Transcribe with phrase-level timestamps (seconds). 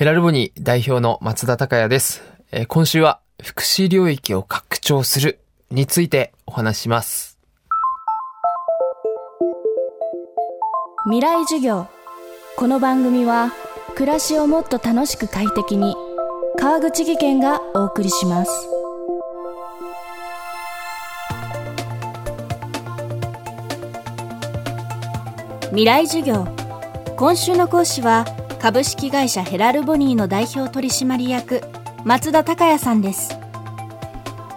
[0.00, 2.22] ヘラルボニー代表の松田孝也です。
[2.52, 7.38] えー今週は福祉領域を拡張するについてお話しします。
[11.04, 11.86] 未来授業
[12.56, 13.52] この番組は
[13.94, 15.94] 暮らしをもっと楽しく快適に
[16.58, 18.68] 川口義賢がお送りします
[25.68, 26.46] 未来授業
[27.16, 28.24] 今週の講師は
[28.60, 31.62] 株式会社ヘラルボニーの代表取締役
[32.04, 33.38] 松田孝也さんです。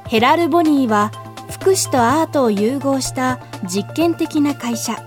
[0.10, 1.10] ヘラルボニーは
[1.50, 4.98] 福祉とアートを融合した実験的な会社。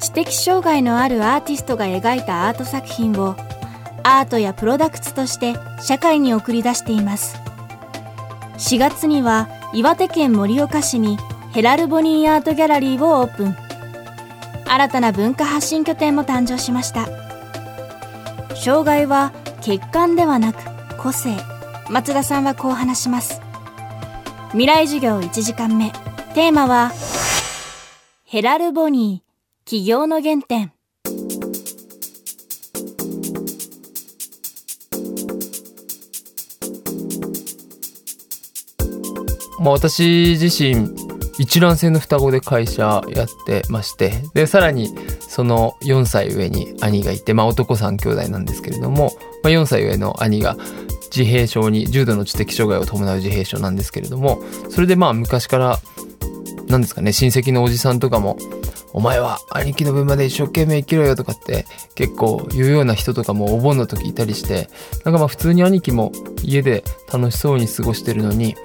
[0.00, 3.36] 知的障害のあるアーティストが描いたアート作品を
[4.02, 7.38] アートやプロダクツとして社会に送り出しています。
[8.58, 11.16] 4月には岩手県盛岡市に
[11.52, 13.56] ヘラルボニーアートギャラリーをオープン。
[14.66, 17.27] 新たな文化発信拠点も誕生しました。
[18.60, 20.58] 障害は欠陥ではなく
[20.96, 21.30] 個性。
[21.90, 23.40] 松田さんはこう話します。
[24.50, 25.92] 未来授業1時間目。
[26.34, 26.92] テーマは
[28.24, 29.28] ヘラルボニー
[29.64, 30.72] 起業の原点。
[39.60, 40.88] まあ、私自身、
[41.38, 44.88] 一卵性の双子で会社やってまして、で、さらに、
[45.38, 49.12] その4歳上に兄がいて、まあ男3兄弟なんですけれども、
[49.44, 50.56] まあ4歳上の兄が
[51.16, 55.78] 自閉症に、重度の知的障害を伴う自閉症なんですけれども、それでまあ昔から、
[56.66, 58.36] なんですかね、親戚のおじさんとかも、
[58.92, 64.68] お前は兄貴の分まで一生懸命生きろよとかって結構言うような人とかもお盆の時いたりして、
[65.04, 66.10] なんかまあ普通に兄貴も
[66.42, 68.56] 家で楽しそうに過ごしてるのに、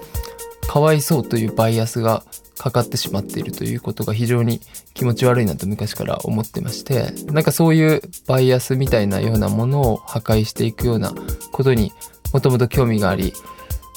[0.67, 2.23] かわいそうというバイアスが
[2.57, 4.61] かかってしまっているということが非常に
[4.93, 11.13] 気持ち悪いなと昔から思ってまして、なんかそういうバイアスみたいなようなものを破壊していくような
[11.51, 11.91] ことに
[12.31, 13.33] もともと興味があり、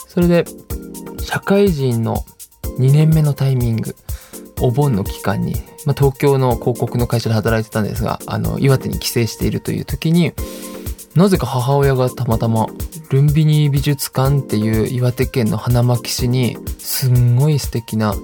[0.09, 0.45] それで
[1.21, 2.25] 社会人の
[2.79, 3.95] 2年目のタイミング、
[4.61, 10.33] お盆の期間に、まあ、東京の広告の会社で働いてたんですが、あの、岩手に帰省しているという時に、
[11.15, 12.67] なぜか母親がたまたま
[13.11, 18.15] ルンビニー美術館っていう岩手県の花巻市にすんごい素敵な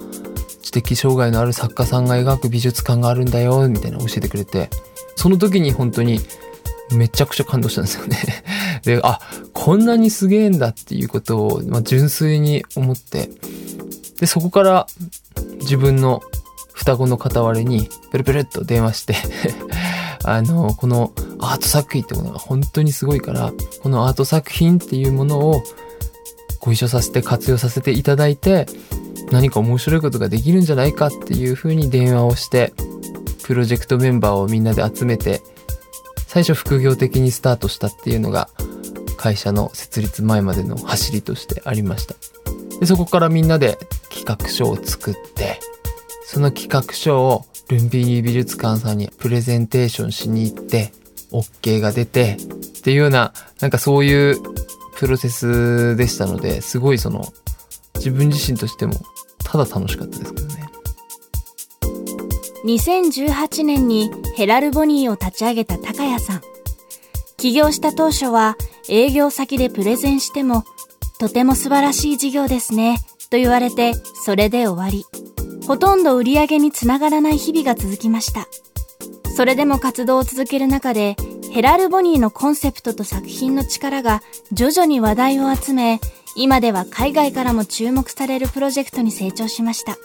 [0.63, 4.71] 知的障害のある作家さんが描く美術館があるんだよみたいなの教えてくれて
[5.17, 6.21] その時に本当に
[6.95, 8.19] めちゃくちゃ感動したんですよね。
[8.85, 9.21] で、あ、
[9.53, 13.31] こんなにすげえんだっていうことを、まあ、純粋に思って
[14.21, 14.87] で、そこから
[15.61, 16.23] 自分の
[16.73, 19.17] 双子の片割れにペルペルっと電話して
[20.25, 23.53] あの、このアート作品ってものが本当にすごいから、
[23.83, 25.63] このアート作品っていうものを
[26.61, 28.67] ご一緒させて活用させていただいて、
[29.31, 32.73] 何か面白いことができるんじゃないかっていう風に電話をして、
[33.45, 35.43] プロジェクトメンバーをみんなで集めて、
[36.27, 38.49] 最初副業的にスタートしたっていうのが、
[39.17, 42.15] 会社の設立前までの走りとしてありました。
[42.81, 43.79] で、そこからみんなで
[44.11, 45.61] 企画書を作って、
[46.25, 50.93] その企画書をルンビニー美術館さんにプレゼンテーションしに行って、
[51.31, 54.37] OK が出て、っていうような、なんかそういう
[54.97, 57.33] プロセスでしたので、すごいその、
[58.03, 58.95] 自分自身としても、
[59.45, 60.67] ただ楽しかったですけどね。
[62.65, 66.43] 2018年にヘラルボニーを立ち上げた高谷さん。
[67.37, 68.57] 起業した当初は
[68.89, 70.65] 営業先でプレゼンしても
[71.19, 72.99] とても素晴らしい事業ですね
[73.31, 75.05] と言われてそれで終わり。
[75.67, 78.49] ほとんど売り上げにつながらない日々が続きました。
[79.37, 81.17] それでも活動を続ける中で
[81.53, 86.01] ヘラルボニーのコンセプトと作品の力が徐々に話題を集め
[86.35, 89.97] 今では海外からも注目されるプロジェクトに成長しました。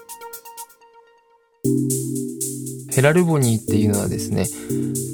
[2.92, 4.46] ヘラルボニーっていうのはですね、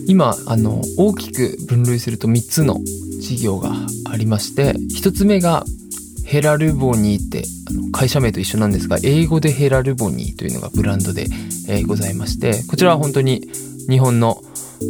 [0.07, 2.79] 今、あの、大きく分類すると3つの
[3.19, 3.73] 事業が
[4.09, 5.65] ありまして、1つ目が
[6.25, 11.27] ヘラルボニーってあの会社名と一緒なんですが、英語でヘラルボニーというのがブランドで、
[11.67, 13.41] えーございまして、こちらは本当に
[13.89, 14.41] 日本の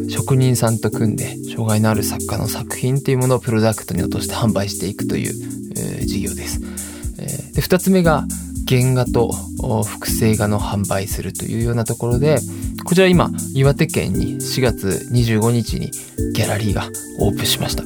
[0.09, 5.34] 職人さんと組んで、障害のある作家の作品っていうものをプロダクトに落として販売していくという、
[5.78, 6.59] え事業です。
[7.53, 8.25] で、二つ目が
[8.67, 9.31] 原画と
[9.84, 12.37] 複製画の販売するというようなところで、
[12.85, 15.91] こちら今、岩手県に4月25日に
[16.34, 16.90] ギャラリーが
[17.20, 17.84] オープンしました。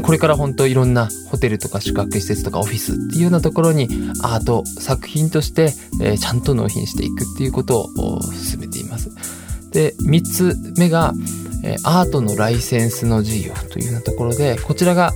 [0.00, 3.88] これから本当いろんなホテルとか宿泊施設とかオフィスっていうようなところに
[4.22, 5.74] アート作品として、
[6.18, 9.10] ちゃんと納品していくっていうことを進めています。
[9.72, 11.12] で、三つ目が、
[11.82, 15.12] アートのライセンスの事業というようなところで、こちらが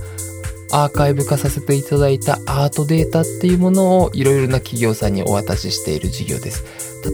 [0.71, 6.63] アーカイブ化させていただいたアートデータっていうものをいろいろな企業さんにお渡ししている事業です。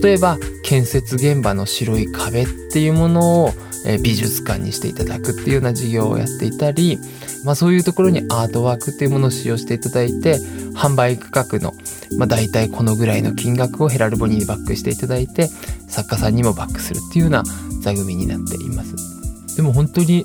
[0.01, 3.53] 例えば、建設現場の白い壁っていうものを、
[4.01, 6.97] 美術館にしていただくっていうような事業をやっていたり、
[7.43, 10.37] まあ、そういうところにアートワークっていうものを使用していただいて
[10.73, 11.73] 販売価格の、
[12.17, 15.47] まあ、大体このぐらいの金額をヘラルボニーにバックしていただいて
[15.87, 17.43] 作家さんにもバックするっていうような
[17.81, 20.23] 座組になっていますでも本当に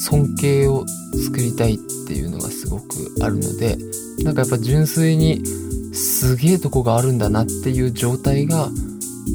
[0.00, 0.86] 尊敬を
[1.26, 2.84] 作りたいっていうのがすごく
[3.22, 3.76] あるので
[4.24, 5.44] なんかやっぱ純粋に
[5.92, 8.70] すげえとこがあるんだなっていう状態が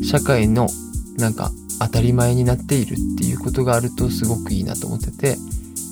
[0.04, 0.68] 社会の
[1.18, 5.38] なんか当たり前になっているっていうことがあるとすごくいいなと思ってて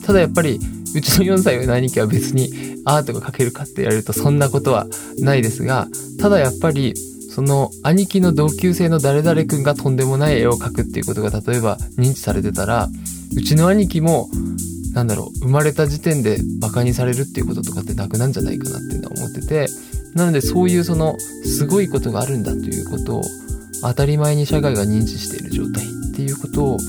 [0.05, 0.59] ただやっぱり
[0.95, 4.87] うちの4歳の兄貴は別にアートが描けるかって言われるとそんなことは
[5.19, 5.87] ないですが
[6.19, 6.95] ただやっぱり
[7.29, 12.89] その兄貴の同級生の誰々君がとんでもない絵を描くっていうことが例えば認知されてたら
[13.35, 14.29] うちの兄貴も
[14.93, 19.67] なんだろう生まれた時点でバカにされるっていうこととかってなくなんじゃないかなっていうのは思ってて
[20.13, 23.21] なのでそういうそのすごいことがあるんだということを
[23.81, 26.79] 当たり前に社会が認知している状態っていうことを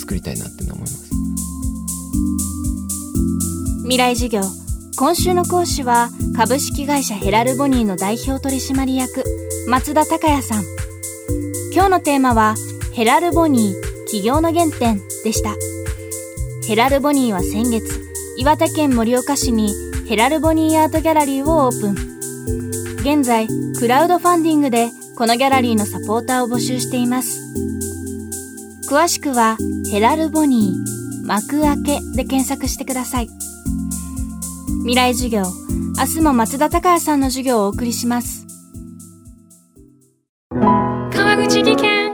[0.00, 1.08] 作りたいなって思います。
[3.82, 4.42] 未来授業
[4.98, 9.24] 今週の講師は株式会社ヘラルボニーの代表取締役
[9.66, 10.64] 松田孝也さん
[11.72, 12.54] 今日のテーマは
[12.92, 15.54] ヘラルボニー起業の原点でした
[16.68, 17.98] ヘラルボニーは先月
[18.36, 19.72] 岩手県盛岡市に
[20.06, 21.94] ヘラルボニーアートギャラリーをオープン。
[23.00, 23.48] 現在
[23.78, 27.40] クラウドファンディングでこのギャラリーのサポーターを募集しています。
[28.86, 29.56] 詳しくは
[29.90, 33.28] ヘラルボニー幕開けで検索してください。
[34.80, 35.44] 未来授業
[35.98, 38.46] 明日も松田孝也さんの授業をお送りします。
[40.50, 42.12] 川口技研。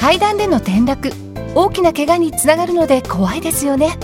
[0.00, 1.12] 階段での転落
[1.54, 3.98] 大きな怪我につながるので怖いですよね。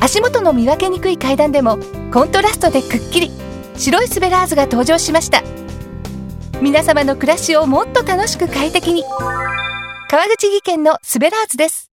[0.00, 1.78] 足元の見分けにくい階段でも
[2.12, 3.30] コントラストでくっきり。
[3.76, 5.42] 白いスベラーズが登場しました。
[6.60, 9.04] 皆様の暮らしをもっと楽しく快適に。
[10.08, 11.95] 川口技研のスベラーズです。